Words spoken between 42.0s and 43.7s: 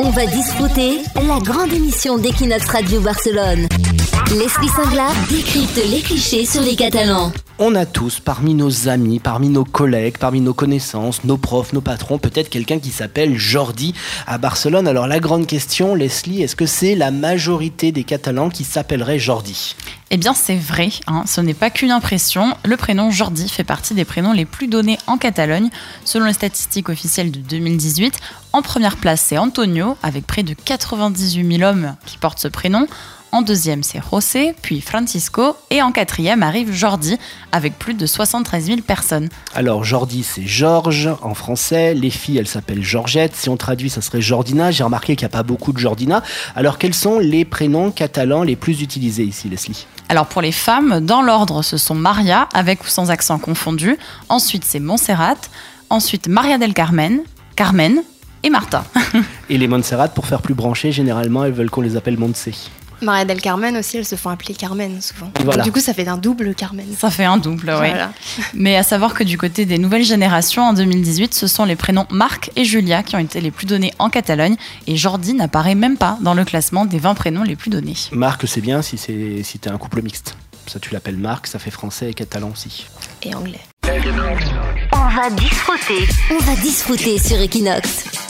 filles, elles s'appellent Georgette. Si on